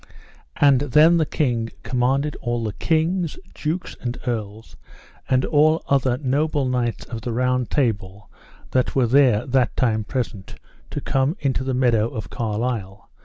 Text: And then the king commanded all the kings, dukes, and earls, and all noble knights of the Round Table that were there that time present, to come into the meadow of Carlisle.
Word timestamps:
And 0.55 0.79
then 0.79 1.17
the 1.17 1.27
king 1.27 1.69
commanded 1.83 2.35
all 2.37 2.63
the 2.63 2.73
kings, 2.73 3.37
dukes, 3.53 3.95
and 4.01 4.17
earls, 4.25 4.75
and 5.29 5.45
all 5.45 5.83
noble 6.23 6.65
knights 6.65 7.05
of 7.05 7.21
the 7.21 7.31
Round 7.31 7.69
Table 7.69 8.27
that 8.71 8.95
were 8.95 9.05
there 9.05 9.45
that 9.45 9.77
time 9.77 10.03
present, 10.03 10.55
to 10.89 11.01
come 11.01 11.37
into 11.39 11.63
the 11.63 11.75
meadow 11.75 12.07
of 12.09 12.31
Carlisle. 12.31 13.11